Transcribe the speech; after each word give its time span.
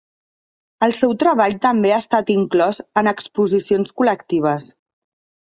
El 0.85 0.93
seu 0.99 1.13
treball 1.23 1.57
també 1.67 1.93
ha 1.93 1.99
estat 2.05 2.33
inclòs 2.37 2.81
en 3.03 3.13
exposicions 3.15 3.97
col·lectives. 4.01 4.73